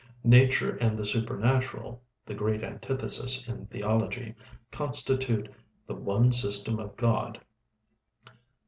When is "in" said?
3.47-3.67